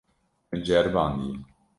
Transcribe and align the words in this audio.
Min 0.53 0.63
ceribandiye. 0.69 1.35